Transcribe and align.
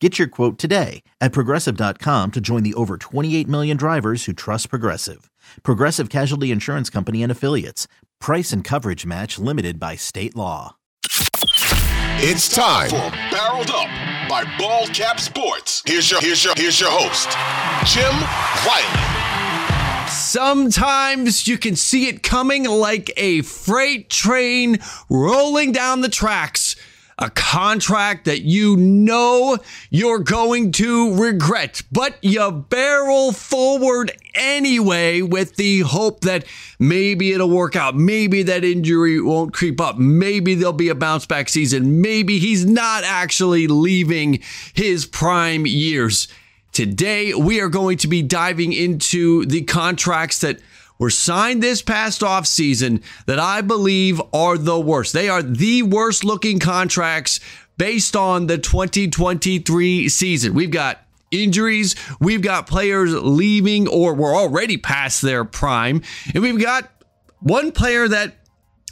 Get 0.00 0.18
your 0.18 0.28
quote 0.28 0.58
today 0.58 1.02
at 1.20 1.32
progressive.com 1.32 2.32
to 2.32 2.40
join 2.40 2.62
the 2.62 2.74
over 2.74 2.98
28 2.98 3.48
million 3.48 3.76
drivers 3.78 4.26
who 4.26 4.34
trust 4.34 4.68
Progressive. 4.68 5.30
Progressive 5.62 6.10
Casualty 6.10 6.50
Insurance 6.50 6.90
Company 6.90 7.22
and 7.22 7.32
Affiliates. 7.32 7.88
Price 8.20 8.52
and 8.52 8.62
coverage 8.62 9.06
match 9.06 9.38
limited 9.38 9.80
by 9.80 9.96
state 9.96 10.36
law. 10.36 10.76
It's 12.18 12.54
time 12.54 12.90
for 12.90 13.10
Barreled 13.30 13.70
Up 13.70 13.88
by 14.28 14.44
Ballcap 14.58 15.20
Sports. 15.20 15.82
Here's 15.86 16.10
your 16.10 16.20
here's 16.20 16.42
your 16.44 16.54
here's 16.56 16.80
your 16.80 16.90
host, 16.90 17.30
Jim 17.86 18.12
Wiley. 18.66 19.26
Sometimes 20.08 21.46
you 21.46 21.58
can 21.58 21.76
see 21.76 22.08
it 22.08 22.22
coming 22.22 22.64
like 22.64 23.12
a 23.16 23.42
freight 23.42 24.10
train 24.10 24.78
rolling 25.08 25.72
down 25.72 26.00
the 26.00 26.08
tracks 26.08 26.65
a 27.18 27.30
contract 27.30 28.26
that 28.26 28.42
you 28.42 28.76
know 28.76 29.56
you're 29.88 30.18
going 30.18 30.70
to 30.70 31.14
regret, 31.14 31.82
but 31.90 32.16
you 32.22 32.50
barrel 32.50 33.32
forward 33.32 34.12
anyway 34.34 35.22
with 35.22 35.56
the 35.56 35.80
hope 35.80 36.20
that 36.20 36.44
maybe 36.78 37.32
it'll 37.32 37.48
work 37.48 37.74
out. 37.74 37.96
Maybe 37.96 38.42
that 38.42 38.64
injury 38.64 39.20
won't 39.20 39.54
creep 39.54 39.80
up. 39.80 39.96
Maybe 39.96 40.54
there'll 40.54 40.74
be 40.74 40.90
a 40.90 40.94
bounce 40.94 41.24
back 41.24 41.48
season. 41.48 42.02
Maybe 42.02 42.38
he's 42.38 42.66
not 42.66 43.02
actually 43.04 43.66
leaving 43.66 44.40
his 44.74 45.06
prime 45.06 45.64
years. 45.64 46.28
Today, 46.72 47.32
we 47.32 47.62
are 47.62 47.70
going 47.70 47.96
to 47.98 48.08
be 48.08 48.20
diving 48.20 48.74
into 48.74 49.46
the 49.46 49.62
contracts 49.62 50.40
that 50.40 50.60
were 50.98 51.10
signed 51.10 51.62
this 51.62 51.82
past 51.82 52.20
offseason 52.20 53.02
that 53.26 53.38
I 53.38 53.60
believe 53.60 54.20
are 54.32 54.58
the 54.58 54.80
worst. 54.80 55.12
They 55.12 55.28
are 55.28 55.42
the 55.42 55.82
worst 55.82 56.24
looking 56.24 56.58
contracts 56.58 57.40
based 57.78 58.16
on 58.16 58.46
the 58.46 58.58
2023 58.58 60.08
season. 60.08 60.54
We've 60.54 60.70
got 60.70 61.02
injuries, 61.30 61.94
we've 62.20 62.42
got 62.42 62.66
players 62.66 63.12
leaving 63.12 63.88
or 63.88 64.14
we're 64.14 64.36
already 64.36 64.76
past 64.76 65.22
their 65.22 65.44
prime, 65.44 66.02
and 66.32 66.42
we've 66.42 66.60
got 66.60 66.90
one 67.40 67.72
player 67.72 68.08
that 68.08 68.36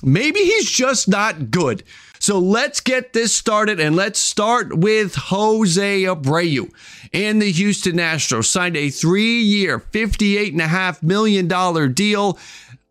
maybe 0.04 0.40
he's 0.40 0.70
just 0.70 1.08
not 1.08 1.50
good. 1.50 1.82
So 2.18 2.38
let's 2.38 2.80
get 2.80 3.12
this 3.12 3.34
started 3.34 3.80
and 3.80 3.96
let's 3.96 4.18
start 4.18 4.78
with 4.78 5.14
Jose 5.14 6.02
Abreu 6.04 6.72
and 7.12 7.40
the 7.40 7.52
Houston 7.52 7.96
Astros 7.96 8.46
signed 8.46 8.76
a 8.76 8.88
three 8.88 9.40
year, 9.40 9.78
$58.5 9.78 11.02
million 11.02 11.92
deal 11.92 12.38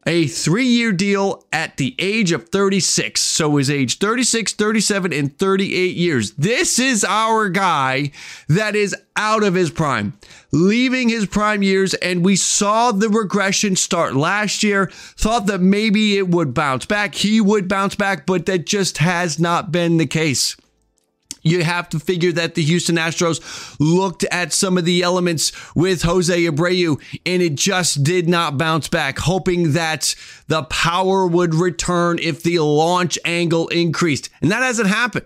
a 0.06 0.28
three 0.28 0.66
year 0.66 0.92
deal 0.92 1.46
at 1.52 1.78
the 1.78 1.96
age 2.00 2.32
of 2.32 2.50
36. 2.50 3.22
So 3.22 3.58
his 3.58 3.70
age 3.70 3.98
36, 3.98 4.54
37, 4.54 5.14
and 5.14 5.38
38 5.38 5.96
years. 5.96 6.32
This 6.34 6.80
is 6.80 7.04
our 7.04 7.50
guy 7.50 8.12
that 8.48 8.76
is 8.76 8.96
out 9.16 9.44
of 9.44 9.54
his 9.54 9.70
prime, 9.70 10.14
leaving 10.52 11.10
his 11.10 11.26
prime 11.26 11.64
years. 11.64 11.94
And 11.96 12.26
we 12.26 12.36
saw 12.36 12.92
the 12.92 13.10
regression 13.10 13.76
start 13.76 14.16
last 14.16 14.64
year. 14.64 14.88
Thought 14.94 15.48
that 15.48 15.62
maybe 15.62 16.18
it 16.18 16.28
would 16.28 16.54
bounce 16.54 16.86
back. 16.86 17.16
He 17.16 17.40
would 17.40 17.68
bounce 17.68 17.96
back, 17.96 18.26
but 18.26 18.46
that 18.48 18.66
just 18.66 18.98
has 18.98 19.40
not 19.40 19.72
been 19.72 19.98
the 19.98 20.08
case 20.08 20.56
you 21.44 21.64
have 21.64 21.90
to 21.90 22.00
figure 22.00 22.32
that 22.32 22.56
the 22.56 22.64
Houston 22.64 22.96
Astros 22.96 23.76
looked 23.80 24.24
at 24.26 24.54
some 24.54 24.78
of 24.78 24.86
the 24.86 25.04
elements 25.04 25.52
with 25.76 26.02
Jose 26.04 26.46
Abreu 26.46 27.00
and 27.26 27.42
it 27.42 27.56
just 27.56 28.04
did 28.04 28.28
not 28.28 28.58
bounce 28.58 28.88
back, 28.88 29.20
hoping 29.20 29.74
that 29.74 30.16
the 30.48 30.64
power 30.64 31.28
would 31.28 31.54
return 31.54 32.18
if 32.20 32.42
the 32.42 32.60
launch 32.60 33.20
angle 33.26 33.68
increased. 33.68 34.30
And 34.42 34.52
that 34.52 34.64
hasn't 34.64 34.88
happened. 34.88 35.26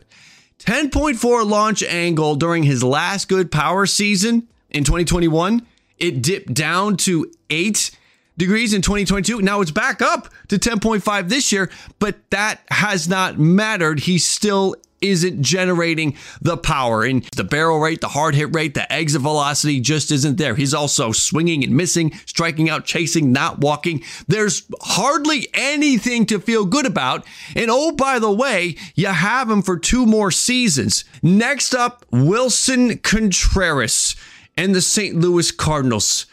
10.4 0.60 1.48
launch 1.48 1.84
angle 1.84 2.36
during 2.36 2.64
his 2.64 2.84
last 2.84 3.30
good 3.30 3.52
power 3.52 3.86
season 3.86 4.48
in 4.72 4.84
2021. 4.84 5.66
It 6.00 6.22
dipped 6.22 6.54
down 6.54 6.98
to 6.98 7.32
8 7.50 7.92
degrees 8.38 8.74
in 8.74 8.82
2022. 8.82 9.42
Now 9.42 9.62
it's 9.62 9.72
back 9.72 10.02
up 10.02 10.30
to 10.48 10.58
10.5 10.58 11.30
this 11.30 11.52
year, 11.52 11.70
but 12.00 12.18
that 12.30 12.62
has 12.70 13.08
not 13.08 13.40
mattered. 13.40 14.02
He's 14.02 14.26
still 14.26 14.76
isn't 15.02 15.42
generating 15.42 16.16
the 16.42 16.58
power. 16.58 17.04
And 17.04 17.24
the 17.36 17.44
barrel 17.44 17.80
rate, 17.80 18.02
the 18.02 18.10
hard 18.10 18.36
hit 18.36 18.54
rate, 18.54 18.74
the 18.74 18.92
exit 18.92 19.22
velocity 19.22 19.80
just 19.80 20.12
isn't 20.12 20.38
there. 20.38 20.56
He's 20.56 20.74
also 20.74 21.12
swinging 21.12 21.64
and 21.64 21.76
missing, 21.76 22.14
striking 22.26 22.70
out, 22.70 22.86
chasing, 22.86 23.32
not 23.32 23.60
walking. 23.60 24.04
There's 24.28 24.64
hardly 24.82 25.48
anything 25.54 26.26
to 26.28 26.40
feel 26.40 26.66
good 26.66 26.86
about. 26.86 27.26
And 27.56 27.68
oh, 27.70 27.92
by 27.92 28.20
the 28.20 28.32
way, 28.32 28.76
you 28.96 29.08
have 29.08 29.50
him 29.50 29.62
for 29.62 29.78
two 29.78 30.06
more 30.06 30.32
seasons. 30.32 31.06
Next 31.22 31.74
up, 31.74 32.06
Willson 32.12 33.02
Contreras 33.04 34.16
and 34.56 34.74
the 34.74 34.82
St. 34.82 35.16
Louis 35.16 35.52
Cardinals 35.52 36.26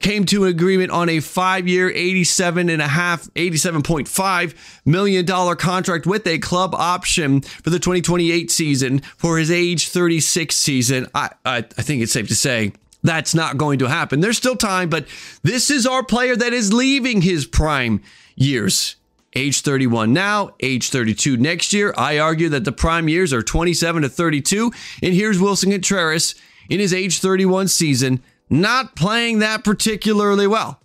came 0.00 0.24
to 0.26 0.44
an 0.44 0.50
agreement 0.50 0.90
on 0.90 1.08
a 1.08 1.20
five-year, 1.20 1.90
eighty-seven 1.90 2.68
and 2.68 2.82
a 2.82 2.88
half, 2.88 3.28
eighty-seven 3.36 3.82
point 3.82 4.08
five 4.08 4.54
million 4.84 5.24
dollar 5.24 5.56
contract 5.56 6.06
with 6.06 6.26
a 6.26 6.38
club 6.38 6.74
option 6.74 7.40
for 7.40 7.70
the 7.70 7.78
2028 7.78 8.50
season 8.50 9.00
for 9.16 9.38
his 9.38 9.50
age 9.50 9.88
36 9.88 10.54
season. 10.54 11.06
I, 11.14 11.30
I, 11.44 11.58
I 11.58 11.62
think 11.62 12.02
it's 12.02 12.12
safe 12.12 12.28
to 12.28 12.36
say 12.36 12.72
that's 13.02 13.34
not 13.34 13.56
going 13.56 13.78
to 13.78 13.88
happen. 13.88 14.20
There's 14.20 14.36
still 14.36 14.56
time, 14.56 14.88
but 14.88 15.06
this 15.42 15.70
is 15.70 15.86
our 15.86 16.02
player 16.02 16.36
that 16.36 16.52
is 16.52 16.72
leaving 16.72 17.22
his 17.22 17.46
prime 17.46 18.02
years. 18.34 18.96
Age 19.34 19.60
31 19.60 20.12
now, 20.12 20.54
age 20.60 20.88
32 20.88 21.36
next 21.36 21.72
year. 21.72 21.92
I 21.96 22.18
argue 22.18 22.48
that 22.50 22.64
the 22.64 22.72
prime 22.72 23.08
years 23.08 23.34
are 23.34 23.42
27 23.42 24.02
to 24.02 24.08
32. 24.08 24.72
And 25.02 25.14
here's 25.14 25.38
Willson 25.38 25.70
Contreras 25.70 26.34
in 26.70 26.80
his 26.80 26.94
age 26.94 27.20
31 27.20 27.68
season 27.68 28.22
not 28.48 28.96
playing 28.96 29.40
that 29.40 29.64
particularly 29.64 30.46
well. 30.46 30.80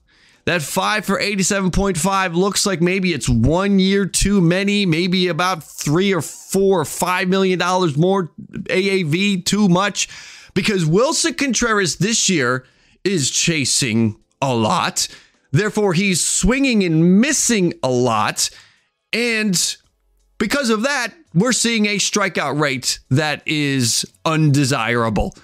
That 0.45 0.63
five 0.63 1.05
for 1.05 1.19
87.5 1.19 2.33
looks 2.33 2.65
like 2.65 2.81
maybe 2.81 3.13
it's 3.13 3.29
one 3.29 3.77
year 3.77 4.05
too 4.07 4.41
many, 4.41 4.87
maybe 4.87 5.27
about 5.27 5.63
three 5.63 6.13
or 6.13 6.21
four 6.21 6.81
or 6.81 6.85
five 6.85 7.27
million 7.27 7.59
dollars 7.59 7.95
more 7.95 8.31
AAV 8.51 9.45
too 9.45 9.69
much 9.69 10.09
because 10.53 10.83
Willson 10.83 11.37
Contreras 11.37 11.97
this 11.97 12.27
year 12.27 12.65
is 13.03 13.29
chasing 13.29 14.17
a 14.41 14.53
lot. 14.53 15.07
Therefore, 15.51 15.93
he's 15.93 16.23
swinging 16.23 16.83
and 16.83 17.21
missing 17.21 17.73
a 17.83 17.89
lot. 17.89 18.49
And 19.13 19.77
because 20.37 20.69
of 20.69 20.83
that, 20.83 21.13
we're 21.33 21.51
seeing 21.51 21.85
a 21.85 21.97
strikeout 21.97 22.59
rate 22.59 22.99
that 23.09 23.43
is 23.45 24.05
undesirable. 24.25 25.35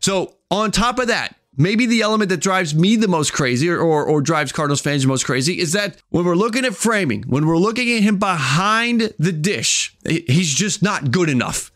So, 0.00 0.36
on 0.50 0.70
top 0.70 0.98
of 0.98 1.08
that, 1.08 1.36
maybe 1.56 1.86
the 1.86 2.02
element 2.02 2.30
that 2.30 2.40
drives 2.40 2.74
me 2.74 2.96
the 2.96 3.08
most 3.08 3.32
crazy 3.32 3.68
or, 3.68 3.80
or, 3.80 4.20
drives 4.20 4.52
Cardinals 4.52 4.80
fans 4.80 5.02
the 5.02 5.08
most 5.08 5.26
crazy 5.26 5.58
is 5.58 5.72
that 5.72 5.96
when 6.10 6.24
we're 6.24 6.36
looking 6.36 6.64
at 6.64 6.74
framing, 6.74 7.22
when 7.24 7.46
we're 7.46 7.58
looking 7.58 7.90
at 7.92 8.02
him 8.02 8.18
behind 8.18 9.12
the 9.18 9.32
dish, 9.32 9.94
he's 10.06 10.54
just 10.54 10.82
not 10.82 11.10
good 11.10 11.28
enough. 11.28 11.70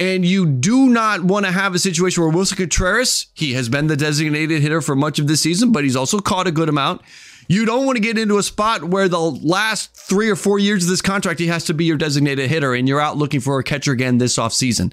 And 0.00 0.24
you 0.24 0.46
do 0.46 0.88
not 0.88 1.22
want 1.22 1.46
to 1.46 1.52
have 1.52 1.74
a 1.74 1.78
situation 1.78 2.22
where 2.22 2.32
Willson 2.32 2.56
Contreras, 2.56 3.28
he 3.34 3.52
has 3.52 3.68
been 3.68 3.86
the 3.86 3.96
designated 3.96 4.60
hitter 4.60 4.80
for 4.80 4.96
much 4.96 5.18
of 5.18 5.28
the 5.28 5.36
season, 5.36 5.70
but 5.70 5.84
he's 5.84 5.96
also 5.96 6.18
caught 6.18 6.46
a 6.46 6.52
good 6.52 6.68
amount. 6.68 7.02
You 7.46 7.64
don't 7.64 7.86
want 7.86 7.96
to 7.96 8.02
get 8.02 8.18
into 8.18 8.38
a 8.38 8.42
spot 8.42 8.84
where 8.84 9.08
the 9.08 9.20
last 9.20 9.94
three 9.94 10.30
or 10.30 10.36
four 10.36 10.58
years 10.58 10.84
of 10.84 10.90
this 10.90 11.02
contract, 11.02 11.38
he 11.38 11.46
has 11.48 11.64
to 11.64 11.74
be 11.74 11.84
your 11.84 11.96
designated 11.96 12.48
hitter 12.48 12.74
and 12.74 12.88
you're 12.88 13.00
out 13.00 13.18
looking 13.18 13.40
for 13.40 13.58
a 13.58 13.64
catcher 13.64 13.92
again 13.92 14.18
this 14.18 14.36
offseason. 14.36 14.92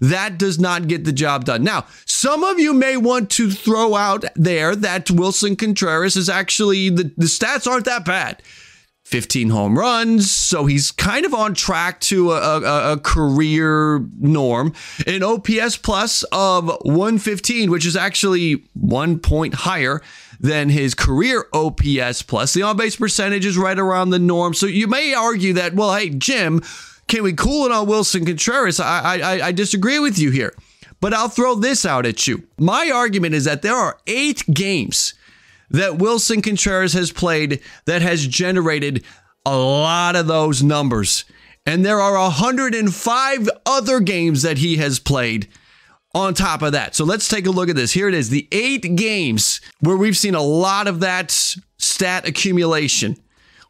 That 0.00 0.38
does 0.38 0.58
not 0.58 0.88
get 0.88 1.04
the 1.04 1.12
job 1.12 1.44
done. 1.44 1.64
Now, 1.64 1.86
some 2.04 2.44
of 2.44 2.58
you 2.58 2.72
may 2.72 2.96
want 2.96 3.30
to 3.32 3.50
throw 3.50 3.94
out 3.94 4.24
there 4.34 4.76
that 4.76 5.06
Willson 5.06 5.56
Contreras 5.56 6.16
is 6.16 6.28
actually, 6.28 6.90
the, 6.90 7.12
the 7.16 7.26
stats 7.26 7.66
aren't 7.66 7.86
that 7.86 8.04
bad. 8.04 8.42
15 9.06 9.50
home 9.50 9.78
runs, 9.78 10.32
so 10.32 10.66
he's 10.66 10.90
kind 10.90 11.24
of 11.24 11.32
on 11.32 11.54
track 11.54 12.00
to 12.00 12.32
a, 12.32 12.60
a, 12.60 12.92
a, 12.94 12.98
career 12.98 14.04
norm. 14.18 14.72
An 15.06 15.22
OPS 15.22 15.76
plus 15.76 16.24
of 16.32 16.66
115, 16.82 17.70
which 17.70 17.86
is 17.86 17.94
actually 17.94 18.64
one 18.72 19.20
point 19.20 19.54
higher 19.54 20.02
than 20.40 20.70
his 20.70 20.92
career 20.96 21.46
OPS 21.52 22.22
plus. 22.22 22.52
The 22.52 22.62
on 22.62 22.76
base 22.76 22.96
percentage 22.96 23.46
is 23.46 23.56
right 23.56 23.78
around 23.78 24.10
the 24.10 24.18
norm. 24.18 24.54
So 24.54 24.66
you 24.66 24.88
may 24.88 25.14
argue 25.14 25.52
that, 25.52 25.74
well, 25.74 25.94
hey, 25.94 26.10
Jim, 26.10 26.60
can 27.08 27.22
we 27.22 27.32
cool 27.32 27.66
it 27.66 27.72
on 27.72 27.86
Willson 27.86 28.26
Contreras? 28.26 28.80
I, 28.80 29.18
I, 29.18 29.46
I 29.46 29.52
disagree 29.52 29.98
with 29.98 30.18
you 30.18 30.30
here. 30.30 30.54
But 31.00 31.12
I'll 31.12 31.28
throw 31.28 31.54
this 31.54 31.84
out 31.84 32.06
at 32.06 32.26
you. 32.26 32.46
My 32.58 32.90
argument 32.92 33.34
is 33.34 33.44
that 33.44 33.62
there 33.62 33.74
are 33.74 33.98
eight 34.06 34.44
games 34.52 35.14
that 35.70 35.98
Willson 35.98 36.42
Contreras 36.42 36.94
has 36.94 37.12
played 37.12 37.60
that 37.84 38.02
has 38.02 38.26
generated 38.26 39.04
a 39.44 39.56
lot 39.56 40.16
of 40.16 40.26
those 40.26 40.62
numbers. 40.62 41.24
And 41.66 41.84
there 41.84 42.00
are 42.00 42.14
105 42.14 43.48
other 43.66 44.00
games 44.00 44.42
that 44.42 44.58
he 44.58 44.76
has 44.76 44.98
played 44.98 45.48
on 46.14 46.32
top 46.32 46.62
of 46.62 46.72
that. 46.72 46.94
So 46.94 47.04
let's 47.04 47.28
take 47.28 47.46
a 47.46 47.50
look 47.50 47.68
at 47.68 47.76
this. 47.76 47.92
Here 47.92 48.08
it 48.08 48.14
is 48.14 48.30
the 48.30 48.48
eight 48.52 48.96
games 48.96 49.60
where 49.80 49.96
we've 49.96 50.16
seen 50.16 50.34
a 50.34 50.42
lot 50.42 50.86
of 50.86 51.00
that 51.00 51.30
stat 51.78 52.26
accumulation. 52.26 53.16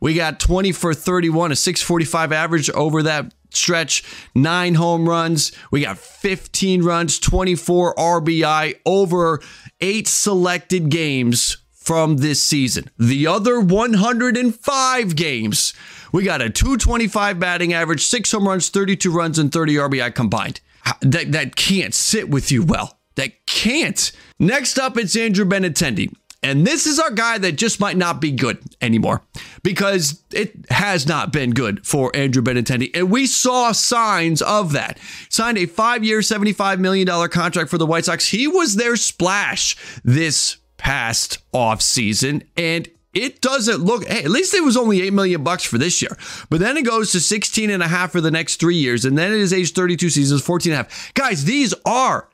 We 0.01 0.15
got 0.15 0.41
20 0.41 0.73
for 0.73 0.95
31, 0.95 1.53
a 1.53 1.57
645 1.57 2.33
average 2.33 2.71
over 2.71 3.03
that 3.03 3.33
stretch, 3.51 4.05
nine 4.35 4.75
home 4.75 5.09
runs. 5.09 5.53
We 5.71 5.83
got 5.83 5.99
15 5.99 6.83
runs, 6.83 7.19
24 7.19 7.95
RBI 7.95 8.81
over 8.85 9.41
eight 9.81 10.09
selected 10.09 10.89
games 10.89 11.59
from 11.73 12.17
this 12.17 12.43
season. 12.43 12.91
The 12.99 13.27
other 13.27 13.61
105 13.61 15.17
games, 15.17 15.73
we 16.13 16.25
got 16.25 16.43
a 16.43 16.51
225 16.51 17.39
batting 17.39 17.73
average, 17.73 18.05
six 18.05 18.33
home 18.33 18.49
runs, 18.49 18.69
32 18.69 19.11
runs, 19.11 19.39
and 19.39 19.53
30 19.53 19.75
RBI 19.77 20.15
combined. 20.15 20.61
That, 21.01 21.33
that 21.33 21.57
can't 21.57 21.95
sit 21.95 22.29
with 22.29 22.51
you 22.51 22.65
well. 22.65 22.99
That 23.17 23.47
can't. 23.47 24.13
Next 24.39 24.79
up, 24.79 24.97
it's 24.97 25.17
Andrew 25.17 25.45
Benintendi. 25.45 26.13
And 26.47 26.65
this 26.65 26.87
is 26.87 27.01
our 27.01 27.11
guy 27.11 27.39
that 27.39 27.57
just 27.57 27.81
might 27.81 27.97
not 27.97 28.21
be 28.21 28.31
good 28.31 28.63
anymore 28.81 29.23
because 29.65 30.23
it 30.33 30.55
has 30.71 31.05
not 31.05 31.33
been 31.33 31.51
good 31.51 31.85
for 31.85 32.15
Andrew 32.15 32.41
Benintendi. 32.41 32.89
And 32.95 33.11
we 33.11 33.27
saw 33.27 33.73
signs 33.73 34.43
of 34.43 34.71
that. 34.73 35.01
Signed 35.29 35.59
a 35.59 35.67
five 35.67 36.05
year, 36.05 36.21
$75 36.21 36.79
million 36.79 37.29
contract 37.31 37.69
for 37.69 37.79
the 37.79 37.87
White 37.87 38.05
Sox. 38.05 38.29
He 38.29 38.47
was 38.47 38.77
their 38.77 38.95
splash 38.95 39.77
this 40.05 40.59
past 40.77 41.39
offseason. 41.53 42.47
And 42.57 42.89
it 43.13 43.41
doesn't 43.41 43.83
look 43.83 44.07
hey, 44.07 44.23
at 44.23 44.31
least 44.31 44.55
it 44.55 44.63
was 44.63 44.77
only 44.77 45.03
8 45.03 45.13
million 45.15 45.43
bucks 45.43 45.65
for 45.65 45.79
this 45.79 46.03
year 46.03 46.15
but 46.51 46.61
then 46.61 46.77
it 46.77 46.85
goes 46.85 47.13
to 47.13 47.21
16 47.21 47.71
and 47.71 47.83
a 47.83 47.89
half 47.89 48.13
for 48.13 48.21
the 48.21 48.31
next 48.31 48.57
three 48.61 48.77
years 48.77 49.07
and 49.07 49.17
then 49.17 49.33
it 49.33 49.41
is 49.41 49.55
age 49.55 49.73
32 49.73 50.11
seasons 50.11 50.43
14 50.43 50.73
and 50.73 50.81
a 50.81 50.83
half 50.83 51.15
guys 51.15 51.45
these 51.45 51.73
are 51.87 52.29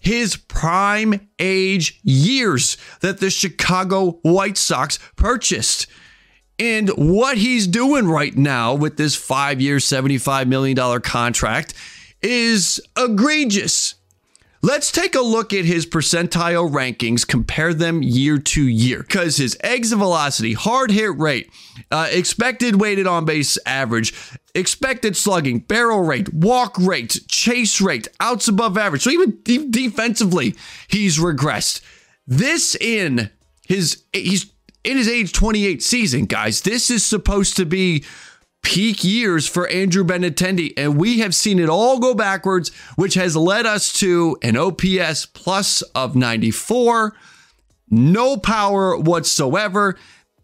his 0.00 0.36
prime 0.36 1.28
age 1.38 2.00
years 2.02 2.76
that 3.00 3.20
the 3.20 3.30
Chicago 3.30 4.18
White 4.22 4.56
Sox 4.56 4.98
purchased. 5.16 5.86
And 6.58 6.90
what 6.90 7.38
he's 7.38 7.66
doing 7.66 8.06
right 8.06 8.36
now 8.36 8.74
with 8.74 8.96
this 8.96 9.14
five 9.16 9.60
year, 9.60 9.76
$75 9.76 10.46
million 10.46 11.00
contract 11.00 11.74
is 12.22 12.80
egregious. 12.98 13.94
Let's 14.62 14.92
take 14.92 15.14
a 15.14 15.22
look 15.22 15.54
at 15.54 15.64
his 15.64 15.86
percentile 15.86 16.70
rankings, 16.70 17.26
compare 17.26 17.72
them 17.72 18.02
year 18.02 18.36
to 18.36 18.62
year. 18.62 18.98
Because 19.00 19.38
his 19.38 19.56
exit 19.60 19.98
velocity, 19.98 20.52
hard 20.52 20.90
hit 20.90 21.16
rate, 21.16 21.50
uh, 21.90 22.08
expected 22.10 22.78
weighted 22.78 23.06
on 23.06 23.24
base 23.24 23.56
average, 23.64 24.12
expected 24.54 25.16
slugging, 25.16 25.60
barrel 25.60 26.02
rate, 26.02 26.34
walk 26.34 26.76
rate, 26.78 27.20
chase 27.26 27.80
rate, 27.80 28.08
outs 28.20 28.48
above 28.48 28.76
average. 28.76 29.02
So 29.02 29.10
even 29.10 29.38
de- 29.44 29.70
defensively, 29.70 30.54
he's 30.88 31.18
regressed. 31.18 31.80
This 32.26 32.74
in 32.74 33.30
his, 33.66 34.02
he's 34.12 34.52
in 34.84 34.98
his 34.98 35.08
age 35.08 35.32
28 35.32 35.82
season, 35.82 36.26
guys. 36.26 36.60
This 36.60 36.90
is 36.90 37.04
supposed 37.04 37.56
to 37.56 37.64
be 37.64 38.04
peak 38.62 39.02
years 39.02 39.46
for 39.48 39.68
Andrew 39.68 40.04
Benintendi, 40.04 40.72
and 40.76 40.96
we 40.96 41.20
have 41.20 41.34
seen 41.34 41.58
it 41.58 41.68
all 41.68 41.98
go 41.98 42.14
backwards, 42.14 42.70
which 42.96 43.14
has 43.14 43.36
led 43.36 43.66
us 43.66 43.92
to 44.00 44.36
an 44.42 44.56
OPS 44.56 45.26
plus 45.26 45.82
of 45.94 46.14
94, 46.14 47.14
no 47.90 48.36
power 48.36 48.96
whatsoever, 48.96 49.96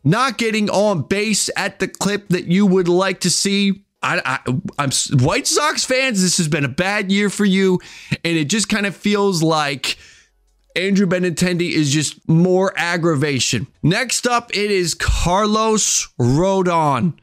not 0.02 0.38
getting 0.38 0.70
on 0.70 1.02
base 1.02 1.50
at 1.56 1.78
the 1.78 1.88
clip 1.88 2.28
that 2.28 2.46
you 2.46 2.66
would 2.66 2.88
like 2.88 3.20
to 3.20 3.30
see. 3.30 3.84
I, 4.02 4.38
am 4.78 4.90
White 5.20 5.46
Sox 5.46 5.84
fans. 5.84 6.22
This 6.22 6.36
has 6.36 6.46
been 6.48 6.64
a 6.64 6.68
bad 6.68 7.10
year 7.10 7.28
for 7.28 7.44
you, 7.44 7.80
and 8.24 8.36
it 8.36 8.44
just 8.44 8.68
kind 8.68 8.86
of 8.86 8.94
feels 8.94 9.42
like 9.42 9.98
Andrew 10.76 11.06
Benintendi 11.06 11.72
is 11.72 11.92
just 11.92 12.28
more 12.28 12.72
aggravation. 12.76 13.66
Next 13.82 14.26
up, 14.26 14.54
it 14.54 14.70
is 14.70 14.94
Carlos 14.94 16.08
Rodon. 16.20 17.14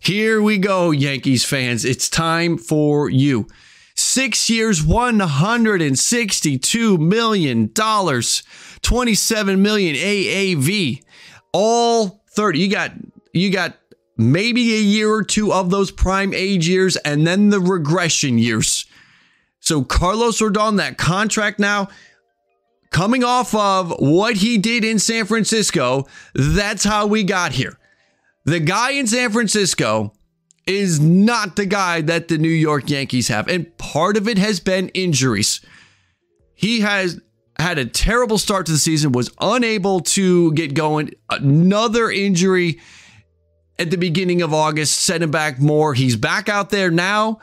Here 0.00 0.40
we 0.40 0.58
go, 0.58 0.90
Yankees 0.90 1.44
fans. 1.44 1.84
It's 1.84 2.08
time 2.08 2.56
for 2.56 3.10
you. 3.10 3.48
Six 3.96 4.48
years, 4.48 4.82
$162 4.82 6.98
million, 6.98 7.68
27 7.68 9.62
million 9.62 9.96
AAV, 9.96 11.02
all 11.52 12.22
30. 12.30 12.58
You 12.60 12.70
got, 12.70 12.92
you 13.32 13.50
got 13.50 13.76
maybe 14.16 14.76
a 14.76 14.80
year 14.80 15.10
or 15.10 15.24
two 15.24 15.52
of 15.52 15.70
those 15.70 15.90
prime 15.90 16.32
age 16.32 16.68
years 16.68 16.96
and 16.98 17.26
then 17.26 17.50
the 17.50 17.60
regression 17.60 18.38
years. 18.38 18.86
So 19.60 19.82
Carlos 19.82 20.40
Rodon, 20.40 20.76
that 20.76 20.96
contract 20.96 21.58
now, 21.58 21.88
coming 22.90 23.24
off 23.24 23.54
of 23.54 23.92
what 23.98 24.36
he 24.36 24.58
did 24.58 24.84
in 24.84 24.98
San 24.98 25.24
Francisco, 25.24 26.06
that's 26.34 26.84
how 26.84 27.06
we 27.06 27.24
got 27.24 27.52
here. 27.52 27.78
The 28.48 28.60
guy 28.60 28.92
in 28.92 29.06
San 29.06 29.30
Francisco 29.30 30.14
is 30.66 30.98
not 30.98 31.56
the 31.56 31.66
guy 31.66 32.00
that 32.00 32.28
the 32.28 32.38
New 32.38 32.48
York 32.48 32.88
Yankees 32.88 33.28
have. 33.28 33.46
And 33.46 33.76
part 33.76 34.16
of 34.16 34.26
it 34.26 34.38
has 34.38 34.58
been 34.58 34.88
injuries. 34.90 35.60
He 36.54 36.80
has 36.80 37.20
had 37.58 37.76
a 37.76 37.84
terrible 37.84 38.38
start 38.38 38.64
to 38.64 38.72
the 38.72 38.78
season, 38.78 39.12
was 39.12 39.30
unable 39.38 40.00
to 40.00 40.50
get 40.54 40.72
going. 40.72 41.10
Another 41.28 42.10
injury 42.10 42.80
at 43.78 43.90
the 43.90 43.98
beginning 43.98 44.40
of 44.40 44.54
August 44.54 44.96
set 45.02 45.20
him 45.20 45.30
back 45.30 45.60
more. 45.60 45.92
He's 45.92 46.16
back 46.16 46.48
out 46.48 46.70
there 46.70 46.90
now, 46.90 47.40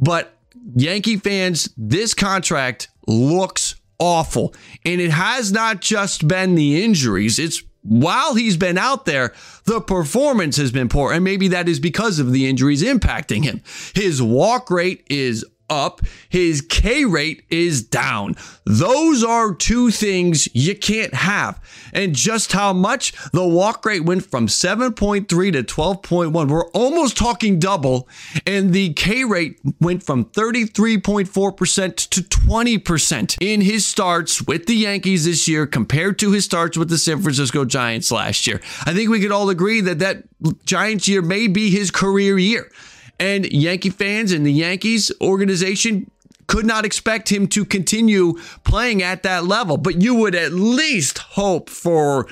but 0.00 0.36
Yankee 0.74 1.18
fans, 1.18 1.72
this 1.76 2.14
contract 2.14 2.88
looks 3.06 3.76
awful. 4.00 4.56
And 4.84 5.00
it 5.00 5.12
has 5.12 5.52
not 5.52 5.80
just 5.80 6.26
been 6.26 6.56
the 6.56 6.82
injuries, 6.82 7.38
it's 7.38 7.62
while 7.88 8.34
he's 8.34 8.56
been 8.56 8.78
out 8.78 9.04
there, 9.04 9.32
the 9.64 9.80
performance 9.80 10.56
has 10.56 10.70
been 10.70 10.88
poor. 10.88 11.12
And 11.12 11.24
maybe 11.24 11.48
that 11.48 11.68
is 11.68 11.80
because 11.80 12.18
of 12.18 12.32
the 12.32 12.48
injuries 12.48 12.82
impacting 12.82 13.44
him. 13.44 13.62
His 13.94 14.22
walk 14.22 14.70
rate 14.70 15.04
is 15.08 15.44
up, 15.70 16.00
his 16.28 16.60
K 16.60 17.04
rate 17.04 17.44
is 17.50 17.82
down. 17.82 18.34
Those 18.64 19.24
are 19.24 19.54
two 19.54 19.90
things 19.90 20.48
you 20.54 20.76
can't 20.76 21.14
have. 21.14 21.60
And 21.92 22.14
just 22.14 22.52
how 22.52 22.72
much 22.72 23.12
the 23.30 23.46
walk 23.46 23.84
rate 23.84 24.04
went 24.04 24.24
from 24.24 24.46
7.3 24.46 25.26
to 25.26 25.62
12.1. 25.62 26.48
We're 26.48 26.68
almost 26.68 27.16
talking 27.16 27.58
double. 27.58 28.08
And 28.46 28.72
the 28.72 28.92
K 28.94 29.24
rate 29.24 29.58
went 29.80 30.02
from 30.02 30.26
33.4% 30.26 32.08
to 32.10 32.22
20% 32.22 33.36
in 33.40 33.60
his 33.60 33.86
starts 33.86 34.42
with 34.42 34.66
the 34.66 34.74
Yankees 34.74 35.24
this 35.24 35.48
year 35.48 35.66
compared 35.66 36.18
to 36.20 36.32
his 36.32 36.44
starts 36.44 36.76
with 36.76 36.88
the 36.88 36.98
San 36.98 37.22
Francisco 37.22 37.64
Giants 37.64 38.10
last 38.10 38.46
year. 38.46 38.60
I 38.84 38.94
think 38.94 39.10
we 39.10 39.20
could 39.20 39.32
all 39.32 39.50
agree 39.50 39.80
that 39.82 39.98
that 39.98 40.24
Giants 40.64 41.08
year 41.08 41.22
may 41.22 41.46
be 41.46 41.70
his 41.70 41.90
career 41.90 42.38
year. 42.38 42.70
And 43.18 43.50
Yankee 43.52 43.90
fans 43.90 44.32
and 44.32 44.46
the 44.46 44.52
Yankees 44.52 45.10
organization 45.20 46.10
could 46.46 46.66
not 46.66 46.84
expect 46.84 47.30
him 47.30 47.46
to 47.48 47.64
continue 47.64 48.34
playing 48.64 49.02
at 49.02 49.22
that 49.22 49.44
level, 49.44 49.76
but 49.76 50.02
you 50.02 50.14
would 50.14 50.34
at 50.34 50.52
least 50.52 51.18
hope 51.18 51.68
for 51.68 52.26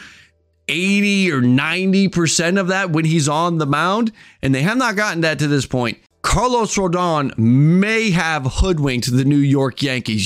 80 0.69 1.31
or 1.33 1.41
90% 1.41 2.59
of 2.59 2.69
that 2.69 2.91
when 2.91 3.05
he's 3.05 3.29
on 3.29 3.59
the 3.59 3.67
mound. 3.67 4.13
And 4.43 4.55
they 4.55 4.63
have 4.63 4.79
not 4.79 4.97
gotten 4.97 5.21
that 5.21 5.39
to 5.39 5.49
this 5.49 5.67
point. 5.67 5.99
Carlos 6.23 6.75
Rodon 6.75 7.37
may 7.39 8.11
have 8.11 8.45
hoodwinked 8.47 9.13
the 9.13 9.25
New 9.25 9.37
York 9.37 9.81
Yankees. 9.83 10.26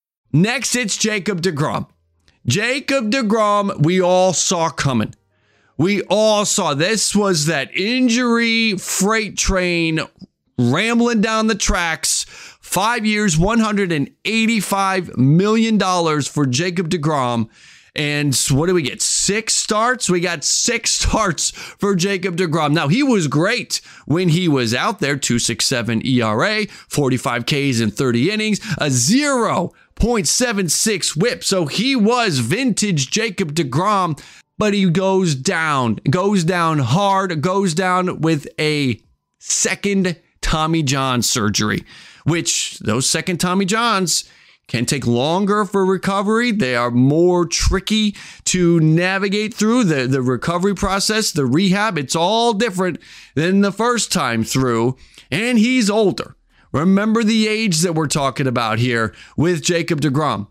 Next, 0.33 0.75
it's 0.75 0.97
Jacob 0.97 1.41
DeGrom. 1.41 1.87
Jacob 2.45 3.11
DeGrom, 3.11 3.83
we 3.83 4.01
all 4.01 4.33
saw 4.33 4.69
coming. 4.69 5.13
We 5.77 6.01
all 6.03 6.45
saw 6.45 6.73
this 6.73 7.15
was 7.15 7.47
that 7.47 7.75
injury 7.75 8.77
freight 8.77 9.37
train 9.37 9.99
rambling 10.57 11.21
down 11.21 11.47
the 11.47 11.55
tracks. 11.55 12.25
Five 12.61 13.05
years, 13.05 13.37
$185 13.37 15.17
million 15.17 15.79
for 16.21 16.45
Jacob 16.45 16.89
DeGrom. 16.89 17.49
And 17.93 18.33
what 18.51 18.67
do 18.67 18.73
we 18.73 18.83
get? 18.83 19.01
Six 19.01 19.53
starts? 19.53 20.09
We 20.09 20.21
got 20.21 20.45
six 20.45 20.91
starts 20.91 21.51
for 21.51 21.93
Jacob 21.95 22.37
DeGrom. 22.37 22.71
Now, 22.73 22.87
he 22.87 23.03
was 23.03 23.27
great 23.27 23.81
when 24.05 24.29
he 24.29 24.47
was 24.47 24.73
out 24.73 24.99
there 24.99 25.17
267 25.17 26.05
ERA, 26.05 26.67
45 26.67 27.45
Ks 27.45 27.81
in 27.81 27.91
30 27.91 28.31
innings, 28.31 28.59
a 28.77 28.85
0.76 28.87 31.17
whip. 31.17 31.43
So 31.43 31.65
he 31.65 31.93
was 31.95 32.39
vintage 32.39 33.11
Jacob 33.11 33.53
DeGrom, 33.53 34.17
but 34.57 34.73
he 34.73 34.89
goes 34.89 35.35
down, 35.35 35.95
goes 36.09 36.45
down 36.45 36.79
hard, 36.79 37.41
goes 37.41 37.73
down 37.73 38.21
with 38.21 38.47
a 38.59 39.01
second 39.39 40.17
Tommy 40.41 40.83
John 40.83 41.21
surgery, 41.21 41.83
which 42.23 42.79
those 42.79 43.09
second 43.09 43.39
Tommy 43.39 43.65
Johns 43.65 44.23
can 44.71 44.85
take 44.85 45.05
longer 45.05 45.65
for 45.65 45.85
recovery. 45.85 46.53
They 46.53 46.77
are 46.77 46.91
more 46.91 47.45
tricky 47.45 48.15
to 48.45 48.79
navigate 48.79 49.53
through 49.53 49.83
the, 49.83 50.07
the 50.07 50.21
recovery 50.21 50.73
process, 50.73 51.33
the 51.33 51.45
rehab. 51.45 51.97
It's 51.97 52.15
all 52.15 52.53
different 52.53 52.97
than 53.35 53.59
the 53.59 53.73
first 53.73 54.13
time 54.13 54.45
through. 54.45 54.95
And 55.29 55.59
he's 55.59 55.89
older. 55.89 56.37
Remember 56.71 57.21
the 57.21 57.49
age 57.49 57.79
that 57.79 57.95
we're 57.95 58.07
talking 58.07 58.47
about 58.47 58.79
here 58.79 59.13
with 59.35 59.61
Jacob 59.61 59.99
DeGrom. 59.99 60.47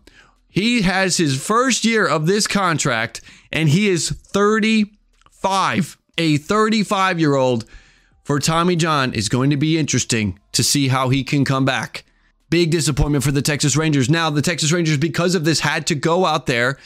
He 0.47 0.83
has 0.83 1.17
his 1.17 1.43
first 1.43 1.83
year 1.83 2.07
of 2.07 2.27
this 2.27 2.45
contract 2.45 3.21
and 3.51 3.69
he 3.69 3.89
is 3.89 4.09
35. 4.09 5.97
A 6.19 6.37
35 6.37 7.19
year 7.19 7.33
old 7.33 7.65
for 8.23 8.37
Tommy 8.37 8.75
John 8.75 9.15
is 9.15 9.29
going 9.29 9.49
to 9.49 9.57
be 9.57 9.79
interesting 9.79 10.37
to 10.51 10.61
see 10.61 10.89
how 10.89 11.09
he 11.09 11.23
can 11.23 11.43
come 11.43 11.65
back. 11.65 12.03
Big 12.51 12.69
disappointment 12.69 13.23
for 13.23 13.31
the 13.31 13.41
Texas 13.41 13.75
Rangers. 13.75 14.09
Now, 14.09 14.29
the 14.29 14.41
Texas 14.41 14.71
Rangers, 14.71 14.97
because 14.97 15.35
of 15.35 15.45
this, 15.45 15.61
had 15.61 15.87
to 15.87 15.95
go 15.95 16.25
out 16.25 16.45
there 16.45 16.77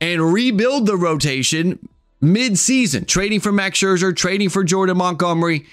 and 0.00 0.32
rebuild 0.32 0.86
the 0.86 0.96
rotation 0.96 1.78
mid 2.20 2.58
season, 2.58 3.04
trading 3.04 3.38
for 3.40 3.52
Max 3.52 3.78
Scherzer, 3.78 4.16
trading 4.16 4.48
for 4.48 4.64
Jordan 4.64 4.96
Montgomery. 4.96 5.66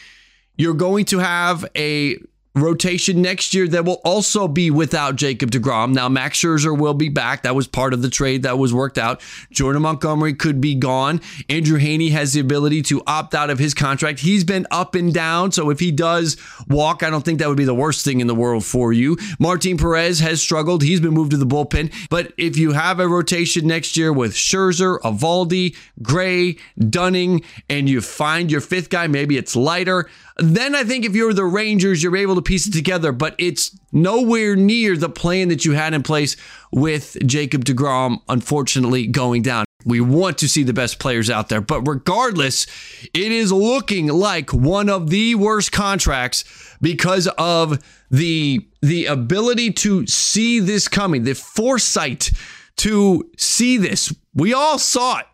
You're 0.58 0.74
going 0.74 1.06
to 1.06 1.20
have 1.20 1.66
a 1.76 2.18
rotation 2.62 3.22
next 3.22 3.54
year 3.54 3.68
that 3.68 3.86
will 3.86 4.02
also 4.04 4.48
be 4.48 4.72
without 4.72 5.16
Jacob 5.16 5.52
DeGrom. 5.52 5.94
Now, 5.94 6.10
Max 6.10 6.40
Scherzer 6.40 6.78
will 6.78 6.94
be 6.94 7.10
back. 7.10 7.44
That 7.44 7.56
was 7.56 7.68
part 7.68 7.94
of 7.94 8.02
the 8.02 8.10
trade 8.10 8.44
that 8.44 8.58
was 8.58 8.74
worked 8.74 8.98
out. 8.98 9.22
Jordan 9.52 9.82
Montgomery 9.82 10.34
could 10.34 10.60
be 10.62 10.76
gone. 10.76 11.22
Andrew 11.50 11.80
Heaney 11.80 12.12
has 12.12 12.34
the 12.34 12.40
ability 12.40 12.82
to 12.84 13.02
opt 13.08 13.36
out 13.36 13.50
of 13.50 13.60
his 13.60 13.74
contract. 13.74 14.20
He's 14.20 14.44
been 14.44 14.68
up 14.72 14.96
and 14.96 15.14
down. 15.14 15.52
So 15.52 15.70
if 15.70 15.80
he 15.80 15.92
does 15.92 16.38
walk, 16.68 17.04
I 17.04 17.10
don't 17.10 17.24
think 17.24 17.40
that 17.40 17.48
would 17.48 17.58
be 17.58 17.66
the 17.66 17.74
worst 17.74 18.04
thing 18.04 18.20
in 18.20 18.28
the 18.28 18.36
world 18.36 18.66
for 18.66 18.94
you. 18.94 19.18
Martin 19.40 19.78
Perez 19.78 20.20
has 20.20 20.42
struggled. 20.42 20.84
He's 20.84 21.00
been 21.00 21.14
moved 21.14 21.32
to 21.32 21.38
the 21.38 21.46
bullpen. 21.46 21.94
But 22.10 22.34
if 22.38 22.58
you 22.58 22.72
have 22.72 23.00
a 23.00 23.08
rotation 23.08 23.68
next 23.68 23.98
year 23.98 24.12
with 24.12 24.34
Scherzer, 24.34 25.00
Eovaldi, 25.02 25.76
Gray, 26.02 26.58
Dunning, 26.78 27.44
and 27.70 27.90
you 27.90 28.02
find 28.02 28.52
your 28.52 28.62
fifth 28.62 28.90
guy, 28.90 29.08
maybe 29.08 29.38
it's 29.38 29.56
Leiter, 29.56 30.10
then 30.38 30.76
I 30.76 30.84
think 30.84 31.04
if 31.04 31.16
you're 31.16 31.34
the 31.34 31.46
Rangers, 31.46 32.04
you're 32.04 32.16
able 32.16 32.36
to 32.36 32.42
piece 32.48 32.66
it 32.66 32.72
together, 32.72 33.12
but 33.12 33.36
it's 33.38 33.78
nowhere 33.92 34.56
near 34.56 34.96
the 34.96 35.10
plan 35.10 35.50
that 35.50 35.66
you 35.66 35.74
had 35.74 35.94
in 35.94 36.02
place 36.02 36.38
with 36.72 37.18
Jacob 37.26 37.66
DeGrom, 37.66 38.22
unfortunately, 38.30 39.06
going 39.06 39.42
down. 39.42 39.66
We 39.86 40.00
want 40.00 40.38
to 40.40 40.48
see 40.48 40.64
the 40.64 40.74
best 40.74 40.98
players 40.98 41.30
out 41.30 41.50
there, 41.50 41.60
but 41.60 41.82
regardless, 41.82 42.66
it 43.14 43.32
is 43.34 43.52
looking 43.52 44.08
like 44.08 44.54
one 44.54 44.90
of 44.90 45.10
the 45.10 45.36
worst 45.36 45.74
contracts 45.74 46.46
because 46.82 47.28
of 47.38 47.84
the 48.10 48.66
the 48.82 49.08
ability 49.08 49.74
to 49.74 50.08
see 50.08 50.62
this 50.62 50.88
coming, 50.88 51.24
the 51.24 51.36
foresight 51.36 52.32
to 52.78 53.30
see 53.38 53.78
this. 53.78 54.14
We 54.34 54.54
all 54.54 54.80
saw 54.80 55.20
it. 55.20 55.26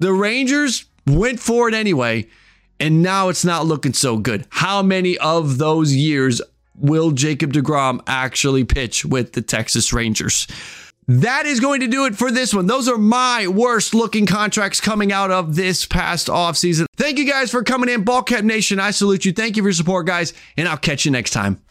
The 0.00 0.12
Rangers 0.12 0.86
went 1.06 1.38
for 1.38 1.68
it 1.68 1.74
anyway 1.74 2.26
and 2.84 3.02
now 3.02 3.30
it's 3.30 3.46
not 3.46 3.64
looking 3.64 3.94
so 3.94 4.18
good. 4.18 4.46
How 4.50 4.82
many 4.82 5.16
of 5.16 5.56
those 5.56 5.94
years 5.94 6.42
will 6.76 7.12
Jacob 7.12 7.54
DeGrom 7.54 8.02
actually 8.06 8.64
pitch 8.64 9.06
with 9.06 9.32
the 9.32 9.40
Texas 9.40 9.90
Rangers? 9.94 10.46
That 11.08 11.46
is 11.46 11.60
going 11.60 11.80
to 11.80 11.86
do 11.86 12.04
it 12.04 12.14
for 12.14 12.30
this 12.30 12.52
one. 12.52 12.66
Those 12.66 12.86
are 12.86 12.98
my 12.98 13.46
worst 13.48 13.94
looking 13.94 14.26
contracts 14.26 14.82
coming 14.82 15.12
out 15.12 15.30
of 15.30 15.56
this 15.56 15.86
past 15.86 16.26
offseason. 16.26 16.84
Thank 16.94 17.16
you 17.16 17.26
guys 17.26 17.50
for 17.50 17.62
coming 17.62 17.88
in. 17.88 18.04
Ballcap 18.04 18.42
Nation, 18.42 18.78
I 18.78 18.90
salute 18.90 19.24
you. 19.24 19.32
Thank 19.32 19.56
you 19.56 19.62
for 19.62 19.68
your 19.70 19.74
support, 19.74 20.06
guys, 20.06 20.34
and 20.58 20.68
I'll 20.68 20.76
catch 20.76 21.06
you 21.06 21.10
next 21.10 21.30
time. 21.30 21.63